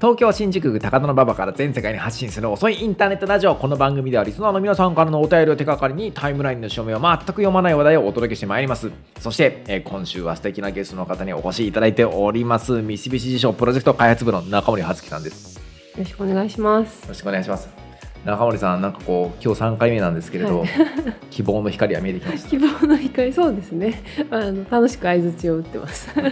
[0.00, 8.92] 東京新宿区高田馬場から全世界に発信する遅いインターネットラジオこの番組ではリスナーの皆さんからのお便りを手がかりにタイムラインの署名を全く読まない話題をお届けしてまいります。
[9.18, 15.56] そして、えー今週は素敵なゲストの方にお越しいただいております三菱地所プロジェクト開発部の中森葉月さんです。
[15.56, 15.62] よ
[15.96, 17.08] よろしくお願いします。
[17.08, 17.87] ろしくお願いします
[18.24, 20.68] 中森さんなんかこう今日3回目なんですけれど、はい
[21.30, 22.48] 希望の光は見えてきました？
[22.50, 24.02] 希望の光、そうですね。
[24.30, 26.08] あの楽しく相槌を打ってます。
[26.14, 26.22] で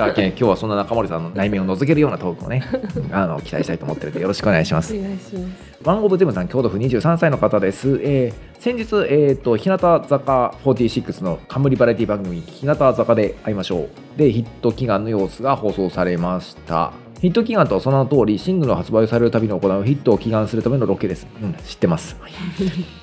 [0.00, 2.62] はね今日はそんな中森さんの内面を覗けるようなトークをね
[3.10, 5.46] あの期待したいと思ってるのでよろしくお願いしますお願いします。
[5.84, 8.00] ワンオブゼムさん、京都府23歳の方です。
[8.02, 13.80] えー先日、えー、と日向坂46の冠バラエティ番組、日向坂で会いましょ
[14.16, 14.18] う。
[14.18, 17.05] で、ヒット祈願の様子が放送されました。
[17.26, 21.26] ヒット祈願とはその通り、シングルの発売されるたびに行うヒットを祈願するためのロケです。
[21.42, 22.16] うん、知ってます。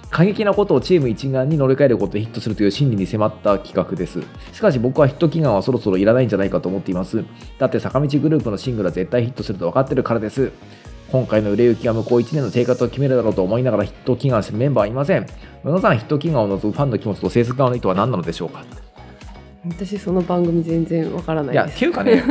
[0.09, 4.22] 過激なことをチーム一丸に乗り換えることでヒットするという心理に迫った企画です。
[4.54, 7.26] しかし僕はヒット祈願はそろそろいらないんじゃないかと思っています。
[7.58, 10.54] だって坂道グループのシングルは絶対ヒットすると分かってるからです。
[11.12, 15.26] 今回の売れ行きは向こう1年の生活を決めるだろうと思いながらヒット祈願するメンバーはいません。
[15.66, 18.63] 宇野さん、ヒット祈願を望むファンの気持ちと制作側の意図は何なのでしょうか？
[19.66, 21.72] 私その番組全然わからないいや、っ。
[21.72, 22.24] ていうかね、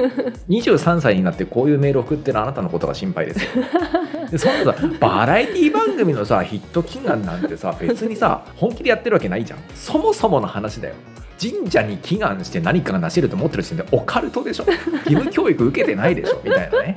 [0.51, 3.49] 23歳になってこういうメールを送ってるあなたのことが心配ですよ。
[4.31, 9.59] でそんなさ、バラエティ番組のさ、ヒット祈願なんてさ、別にさ、本気でやってるわけないじゃん。
[9.75, 10.95] そもそもの話だよ。
[11.41, 14.65] 神社に祈願して何かが成し得ると思ってる時点でオカルトでしょ
[15.07, 16.97] 義務教育受けてないでしょみたいなね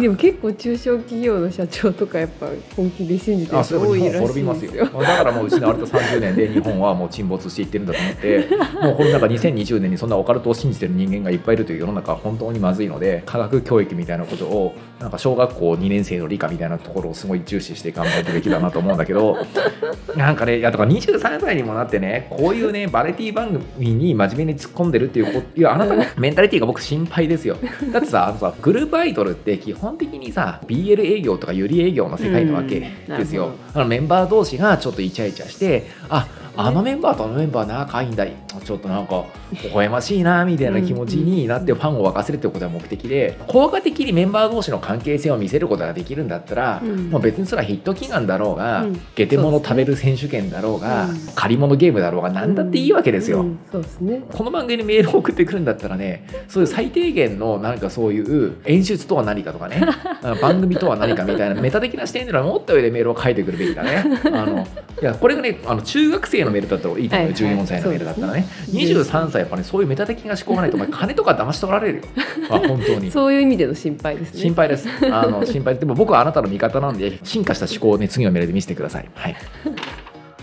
[0.00, 4.86] でも結構中小企業の社長とかやっぱ本気で信じてる人多いらしいんですびますよよ。
[4.86, 8.48] だからもう失われた30年で日本はもう沈没していってるんだと思って
[8.82, 19.36] もうこの中2020年にそんなオカルトを信じてる人間がいっぱいいるという世の中は本当にまずいので科学教育みたいなことをなんか小学校2年生の理科みたいなところをすごい重視して頑張るべきだなと思うんだけど
[20.16, 27.56] なんかねいやとか23歳にもなってねこういうねバラエティ番組に真面目に突っ込んでるっていうこいやあなたのメンタリティが僕心配ですよ。
[27.92, 47.10] だってさあのさグループアイドルって基本的にさ BL 営業とかユリ営業の世界なわけですよ、あのメンバー同士がちょっとイチャイチャしてああのメンバーとあのメンバー仲いいんだちょっとなんか微笑ましいなみたいな気持ちになってファンを沸かせるってことが目的で効果的にメンバー同士の関係性を見せることができるんだったら、うん。
[47.10, 49.00] もう別にそれはヒット祈願だろうが、うん。
[49.14, 51.18] ゲテモノ食べる選手権だろうが、うん。
[51.34, 53.40] 借り物ゲームだろうが何だっていいわけですよ。
[53.40, 53.58] うん。
[53.70, 54.22] そうですね。
[54.32, 59.86] この番組にメールを送ってくるんだったらねそういう最低限のなんかそういう演出とは何かとかね
[60.22, 64.04] あ 番組とは何かみたいなメタ的な視点では持った上でメールを書いてくるべきだね。
[64.26, 64.66] あの
[65.00, 72.04] いやこれがねあの中学生のメールだったらいいと思うよ、はいはい14歳のメールだったらねね23歳やっぱねそういうメタ的な思考がないとお前 金とか騙し取られるよ
[72.50, 73.10] あ本当に。
[73.10, 74.40] そういう意味での心配ですね。
[74.40, 74.88] 心配です。
[75.10, 79.08] あの心配でも僕はあなたの味方なんで進化した思考をね次のメールで見せてください。
[79.14, 79.36] はい。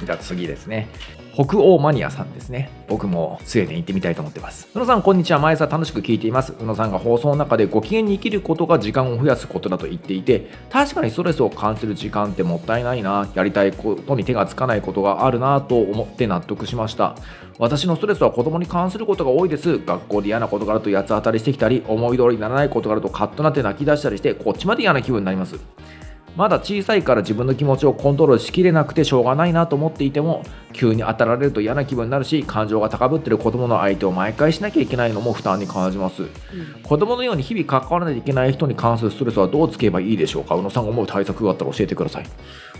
[0.05, 0.87] じゃあ次ですね。
[1.41, 2.69] 北欧マニアさんですね。
[2.89, 4.67] 僕もスウェーデン行ってみたいと思ってます。
[4.75, 5.39] 宇野さん、こんにちは。
[5.39, 6.53] 毎朝楽しく聞いています。
[6.59, 13.25] 宇野さんが放送の中でご機嫌に生きることが時間を増やすことだと言っていて、確かにストレスを感じる時間ってもったいないな。
[13.35, 17.15] やりたいことに手がつかないことがあるなと思って納得しました。
[17.57, 19.77] 私のストレスは子供に関することが多いです。
[19.77, 25.57] 学校で嫌なことがあると八つ当たりしてきたり、思い通りにならないことがあるとカッとなって泣き出したりして、こっちまで嫌な気分になります。
[26.39, 36.29] まだ小さいから自分の気持ちをコントロールしきれなくてしょうがないなと思っていても急に当たられると嫌な気分になるし感情が高ぶってる子供の相手を毎回しなきゃいけないのも負担に感じますうん
[36.81, 40.55] 子供のように日々関わらないといけない人に関するストレスはどうつければいいでしょうか？
[40.55, 42.25] 宇野さんが思う対策があったら教えてください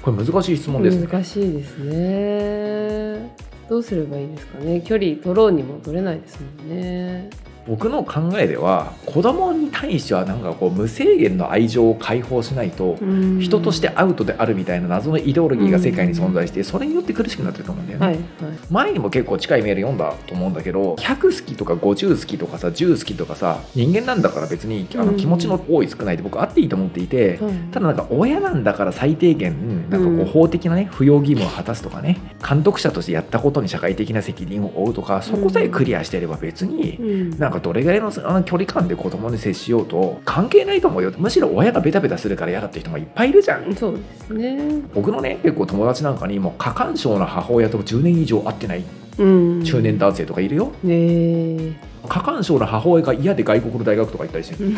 [0.01, 3.35] これ難しい質問ですね難しいですね。
[3.67, 4.79] どうすればいいですかね？
[4.79, 7.29] 距離取ろうにも取れないですもんね。
[7.67, 13.39] 僕の考えでは子供に対してはなんかこう無制限の愛情を解放しないとうん。
[13.39, 18.23] 人としてアウトであるみたいな謎のイデオロギーが世界に存在してそれによって苦しくなってると思うんだよね、はいはい。
[18.69, 27.53] 前にも結構近いメール読んだと思うんだけど100好きとか50好きとかさ10好きとかさ人間なんだから別にあのうん気持ちの多い少ないって僕あっていいと思っていて、はい。
[27.71, 37.03] ただなんか親なんだから最低限なんかこう法的なね扶養義務を果たすとかね監督者としてやったことに社会的な責任を負うとかそこさえクリアしていれば別にう
[37.35, 37.39] ん。
[37.39, 44.81] なんかどれぐらいのあの距離感で子供に接しようと関係ないと思うよむしろ親がベタベタするから嫌だって人がいっぱいいるじゃんそうですね。
[44.93, 48.83] 僕のね結構友達なんかにもう過干渉な母親と10年以上会ってない
[49.17, 49.63] うん。
[49.63, 54.71] 中年男性とかいるよね過干渉な母親が嫌で外国の大学とか行ったりしてる、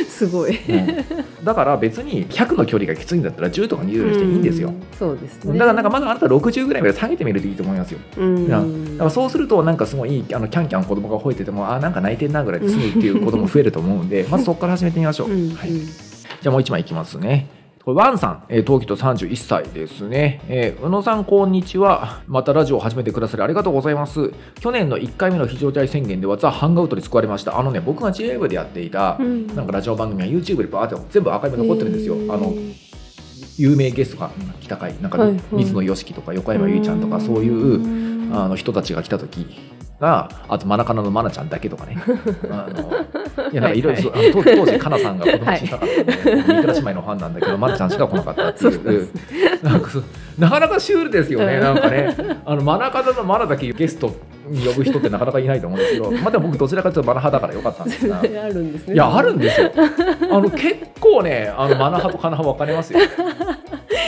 [0.00, 0.58] え すごい。
[0.68, 4.82] うんだから別に100の距離がきついんだったら10とか20にしていいんですよ、うん。
[4.98, 5.52] そうですね。
[5.52, 8.48] だからなんかまだあなた60ぐらいまで下げてみるといいと思いますようん。
[8.48, 8.64] なだ
[8.98, 15.50] からそうするとなんかすごいあのキャンキャン子供が吠えててもあなんか泣いてんなぐらいで済むっていう子供増えると思うんで まずそこから始めてみましょう、うん。
[15.54, 17.57] はい、じゃあもう1枚いきますね
[17.88, 22.20] これワンさん、えー、東京都31歳ですね、えー宇野さんこんにちは。
[22.26, 24.30] またラジオを始めてくださりありがとうございます。
[24.60, 27.58] 去年の1回目の非常事態宣言ではザ・ハンガウトに救われました。
[27.58, 29.46] あのね僕が JWEB でやっていた、うん。
[29.56, 32.52] なんかラジオ番組は YouTube でバーって全部アーカイブ残ってるんですよ、あの
[33.56, 34.30] 有名ゲストが
[34.60, 35.40] 来た回なんか、はいはい。
[35.52, 39.46] 水野良樹とか横山由依ちゃんとかそういうあの人たちが来た時
[40.00, 41.96] があとマナカナのマナちゃんだけとかね。
[42.50, 44.02] あのいやなんかいろい。
[44.02, 49.08] ろ当当時カナさんが子供小さかったんで、三倉姉妹のファンなんだけどマナちゃんしか来なかったっていう。
[49.62, 49.88] なんか
[50.38, 52.14] なかなかシュールですよねうん なんかね。
[52.44, 54.14] あのマナカナのマナだけゲスト
[54.46, 58.20] に呼ぶ人ってなかなかいないと思うんですけどまあでも僕どちらかというとマナ派だからよかったんですが。
[58.20, 58.94] あるんですね。
[58.94, 59.72] いやあるんですよ。
[60.30, 63.00] あの結構ね、あのマナ派とカナ派分かれますよ。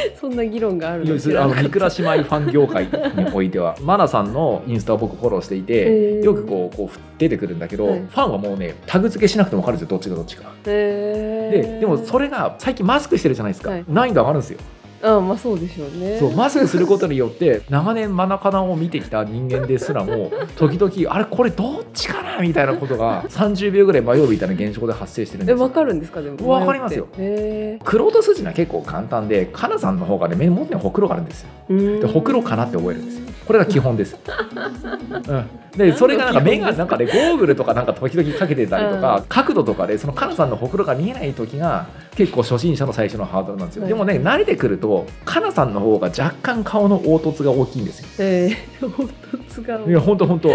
[0.20, 1.18] そんな議論があるの？
[1.18, 2.90] 知らあの三倉姉妹ファン業界に
[3.32, 6.24] おいては、マナさんのインスタを僕フォローしていへて、ー。
[6.24, 8.00] よくこうこう出てくるんだけど、はい。
[8.00, 10.50] ファンはもうねタグ付けしなくても分かるんですよどっちがどっちか。
[10.64, 13.84] ででもそれが最近マスクしてるじゃないですか、はい。
[13.88, 14.58] 難易度上がるんですよ。
[15.02, 16.18] あまあそうでしょうね。
[16.18, 25.64] そうマスクすることによって長年マナカナを見てきた人間ですらも時々あれこれどっちかなみたいなことが30秒ぐらい迷うみたいな現象で発生してるんですよ。
[25.64, 26.20] えわかるんですか？
[26.20, 27.08] でもわかりますよ。
[27.16, 28.10] へクロー。
[28.10, 31.48] ド筋は結構簡単でカナさんの方がね目元にほくろがあるんですよ。
[31.70, 33.30] えでほくろかなって覚えるんですよ。
[33.46, 41.88] これが基本です、うん、でそれがなんか目がなんかねゴーグルとかなんか時々かけてたりとか、角度とかでそのカナさんのほくろが見えない時が
[42.20, 43.92] 結構初心者の最初のハードルなんですよ、はい。
[43.92, 48.08] でもね慣れてくるとカナさんの方が若干顔の凹凸が大きいんですよ。
[48.18, 49.08] えー、 凹
[49.48, 49.90] 凸がい。
[49.90, 50.50] や本当本当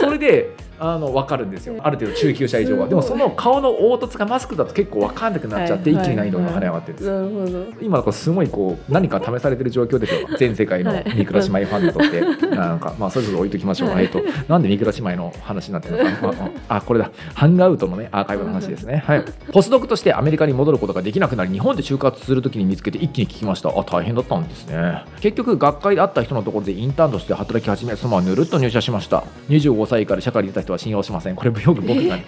[0.00, 1.76] それであの分かるんですよ。
[1.80, 2.88] ある程度中級者以上は。
[2.88, 7.14] でもその顔の凹凸がマスクだと結構分かんなくなっちゃって、はい一気に難易度が跳ね上がってるんですよ。
[7.14, 7.82] なるほど。
[7.82, 11.04] 今すごいこう何か試されてる状況ですよ 全世界のはい。
[11.16, 14.04] 三倉姉妹ファンにとって、なんかまあそれぞれ置いときましょう、はい。
[14.04, 17.10] えっとなんで三倉姉妹の話になってるのか あこれだ。
[17.34, 19.02] ハンガウトのねアーカイブの話ですね。
[19.06, 19.24] はい。
[19.52, 23.68] ポスドクとしてアメリカに戻ることができなくなり日本で就活するときに見つけて一気に聞きました。
[23.68, 25.04] あ大変だったんですね。
[25.20, 29.24] 結局学会で会った人のところでインターンとして働き始めそのままぬるっと入社しました。
[29.48, 31.36] 25歳以下で社会に出た人は信用しません。
[31.36, 32.22] これよく僕が、い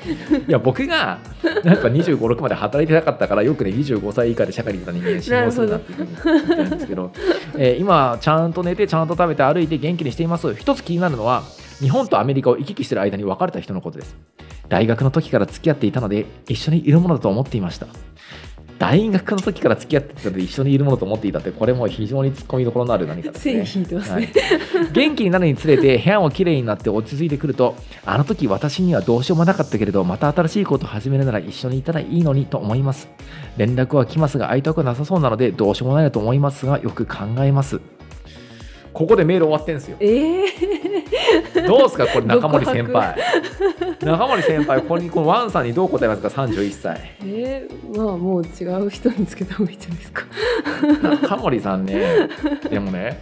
[0.48, 1.18] や僕が
[1.64, 7.10] なんか25、6まで働いてなかったからよくね25歳以下で社会に出た人間信用するなっていうふうに言ってるんですけど、
[7.56, 10.54] えー今ちゃんと寝てちゃんと食べて歩いて元気にしています。
[10.54, 11.42] 一つ気になるのは
[11.80, 14.16] 日本とアメリカを行き来している間に別れた人のことです。
[14.68, 17.86] 大学の時から付き合っていたので一緒にいるものだと思っていました
[18.78, 23.64] 大学の時から付き合っていたので一緒にいるものと思っていたってこれも非常に突っ込みどころのある何かですね。
[23.64, 24.22] 線引いてますはい。
[24.22, 24.32] ね、
[24.92, 33.08] 元気になるにつれて部屋もきれいになって落ち着いてくるとあの時私にはどうしようもなかったけれどまた新しいことを始めるなら一緒にいたらいいのにと思います。
[33.56, 37.80] 連絡は来ますが会いたくなさそうなのでどうしようもないなと思いますがよく考えます。
[38.92, 39.96] ここでメール終わってんすよ。
[39.98, 40.44] えー、
[41.66, 43.16] どうですかこれ中森先輩。
[44.02, 47.16] 中森先輩これにこのワンさんにどう答えますか？31歳。
[47.24, 50.24] えー、まあもう違う人につけた方がいいんじゃないですか？
[51.22, 52.28] 中森さんね。
[52.70, 53.20] でもね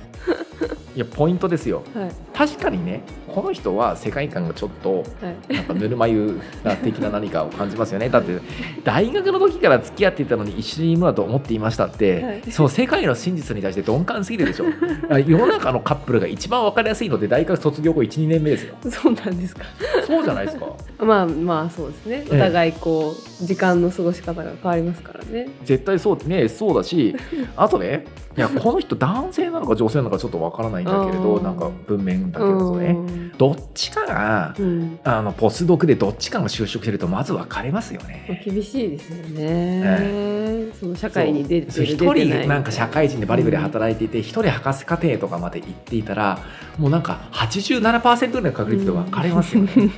[0.94, 1.82] いやポイントですよ。
[1.94, 2.10] はい。
[2.34, 5.02] 確かにねこの人は世界観がちょっとは
[5.48, 5.54] い。
[5.54, 8.08] なんかぬるま湯な的な何かを感じますよね。
[8.08, 8.38] だって
[8.84, 12.42] 大学の時から付き合っていたのに一緒にいるのだと思っていましたって、はい。
[12.50, 14.66] そう世界の真実に対して鈍感すぎるでしょ。
[15.08, 18.74] あ 世の中のカップルが一番分かりやすいので大学卒業後12年目ですよ。
[18.90, 19.64] そうなんですか。
[20.06, 20.66] そうじゃないですか。
[21.04, 22.24] まあまあそうですね。
[22.30, 25.48] お互いこう時間の過ごし方が変わりますからね。
[25.64, 27.16] 絶対そうねそうだし
[27.56, 28.04] あとね
[28.36, 32.96] いやこの人男性なのか女性なのかちょっと分からないんだけれどなんか文面だけだとね
[33.36, 35.00] どっちかがうん。
[35.04, 38.42] あのポスドクでどっちかが就職してるとまず分かれますよまあね。
[38.44, 46.38] 厳しいですよね、その社会に出て一人なんか社会人でバリバリ働いていて一、人博士課程とかまで行っていたら
[46.78, 49.72] もうなんか87%ぐらいの確率で分かれますよね。
[49.72, 49.88] そう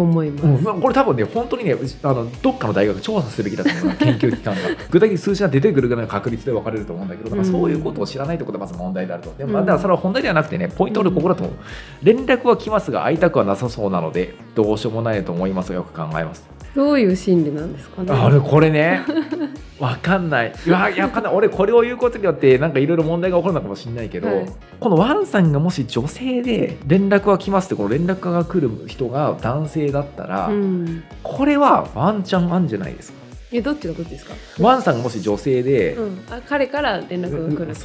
[0.00, 4.60] 思います、うんまあこれ多分ね本当にねあのどっかの大学調査すべきだと思うな研究機関が。
[4.90, 9.34] 具体的に数字が出てくるぐらいの確率で分かれると思うんだけどそういうことを知らないってことがまず問題であると。
[9.36, 11.56] でもまだからそれは本題ではなくてねポイントは俺ここだと思う。
[12.02, 18.12] 連絡は来ますが会いたくはなさそうなのでどうしようもないと思いますがよく考えますどういう心理なんですかね？
[18.12, 19.02] あれこれね。
[19.78, 20.52] わかんない。
[20.66, 24.46] いやいやわかんない俺これを言うことによってなんかいろいろ問題が起こるのかもしれないけど、はい。
[24.80, 31.02] このワンさんがもし女性で連絡は来ますってこの連絡が来る人が男性だったら、うん。
[31.22, 33.18] これはワンチャンあんじゃないですか
[33.52, 37.82] えどっちがどっちですか、ワンさんがもし女性で、うん、あ彼から連絡が来るって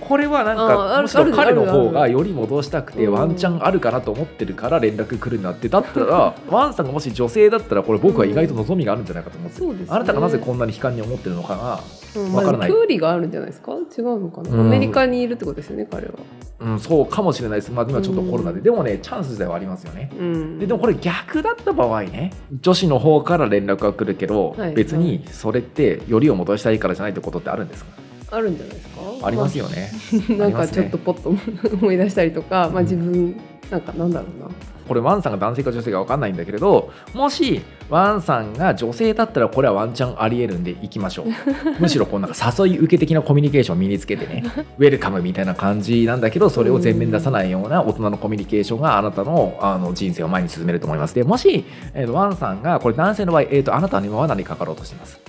[0.00, 3.12] これはなんあかむしろ彼の方がより戻したくてうん。
[3.12, 9.86] ワンチャンあるかなと思ってるから連絡来るなってだったら ワンさんがもし女性だったらこれ僕は意外と望みがあるんじゃないかと思って、そうですね。
[9.90, 12.70] あなたがなぜこんなに悲観に思ってるのかがうんわからない。
[12.70, 13.72] まあ、距離があるんじゃないですか？
[13.72, 14.60] 違うのかな、うん。
[14.60, 16.14] アメリカにいるってことですよね彼は、
[16.60, 20.10] うん、そうかもしれないです、まあ、今ちょっとコロナで、うんでもねチャンス自体はありますよね。
[20.18, 24.74] うん、ででもこれ逆だった場合ね女子の方から連絡が来るけど、はい。
[24.74, 27.92] 別別にそれってよりを戻したいからじゃないってことってあるんですか？
[28.32, 29.26] あるんじゃないですか？
[29.26, 29.90] ありますよね。
[30.36, 31.28] なんかちょっとポッと
[31.74, 33.40] 思い出したりとか、まあ、自分
[33.70, 34.48] なんかなんだろうな。
[34.88, 41.26] これワンさんが男性か女性か分かんないんだけれどもしワンさんが女性だったらこれはワンチャンありえるんでいきましょう。
[41.80, 44.44] むしろこうなんか誘い受け的なコミュニケーションを身につけてね
[44.78, 51.14] ウェルカムみたいな感じなんだけどそれを全面に出さないような大人のコミュニケーションがあなたのあの人生を前に進めると思います。
[51.14, 55.20] でもし、えーとワンさんがこれ男性の場合、えー、とあなたには何かかろうとしてます。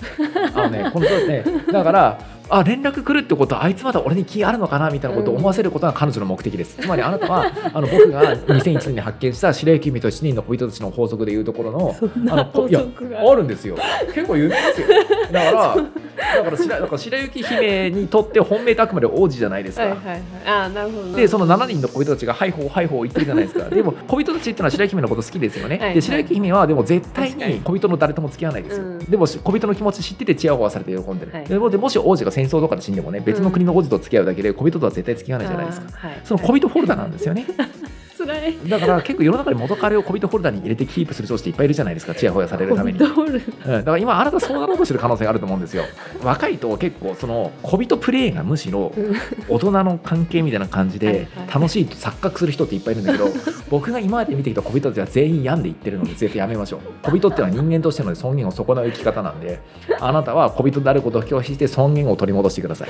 [0.54, 1.44] あのね このね。
[1.72, 2.18] だから
[2.52, 11.96] あ連絡来るってことはあいつまだ俺に気あるのかなみたいなことを思わせることが彼女の目的です、つまりあなたはあの僕が2001年に発見した白雪姫と7人の恋人たちの法則でいうところの
[12.30, 13.76] あのこいやあるんですよ。
[14.14, 14.86] 結構有名ですよ。
[15.32, 15.76] だから
[16.36, 20.22] だから白だから白雪姫にとって本命ってあくまで王子じゃないですか、はいはいはい。
[20.46, 21.02] あーなるほど。
[21.02, 23.68] なるほどでその7人の恋人たちが「はいほうはいほう」言ってるじゃないですか。
[23.68, 25.94] でも恋人たちっていうのは白雪姫のこと好きですよね、はいはい。
[25.94, 27.60] で白雪姫はでも絶対にに。
[27.62, 28.98] 恋人の誰とも付き合わないですよ、うん。
[28.98, 31.44] でも恋人の気持ち知っててチヤホヤされて喜んでる、はい。
[31.44, 36.20] でもでもし王子が戦争とかで死んでもね別の国の王子と付き合うだけで恋人とは絶対付き合わないじゃないですか、はい。
[36.24, 37.46] その恋人フォルダなんですよね
[38.26, 38.68] 辛い。
[38.68, 42.98] だから結構世の中に元彼を恋人フォルダに入れてキープする人っていっぱいいるじゃないですかチヤホヤされるために。
[42.98, 45.84] うん、だから今あなたそうなろうとしてる可能性があると思うんですよ。
[46.22, 49.14] 若いと結構その小人プレイがむしろうん。
[49.48, 51.48] 大人の関係みたいな感じはいではい。
[51.54, 53.28] 楽しいと錯覚する人っていっぱいいるんだけど
[53.70, 56.80] 僕が今まで見てきた小人たちは全員病んでいってるので絶対やめましょう。
[57.02, 59.60] 小人っていうのは人間としての尊厳を損なう生き方なんで
[60.00, 62.88] あなたは小人であることを拒否して尊厳を取り戻してください。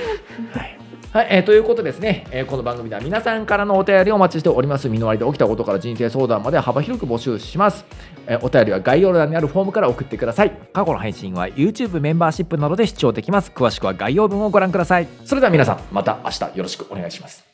[0.57, 0.82] はい
[1.13, 4.89] はい、えーということですね、えーこの番組では皆さんからのお便りをお待ちしております。
[4.89, 7.85] 身の回りで起きたことから人生相談まで幅広く募集します。
[8.25, 10.51] えーお便りは概要欄にあるフォームから送ってください。
[10.73, 13.51] 過去の配信は YouTube メンバーシップなどで視聴できます。
[13.53, 15.07] 詳しくは概要文をご覧ください。
[15.23, 17.52] それでは皆さん、また明日よろしくお願いします。